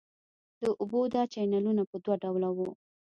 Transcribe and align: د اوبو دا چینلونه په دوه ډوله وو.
د 0.61 0.63
اوبو 0.79 0.99
دا 1.13 1.23
چینلونه 1.33 1.83
په 1.89 1.95
دوه 2.03 2.15
ډوله 2.23 2.49
وو. 2.57 2.69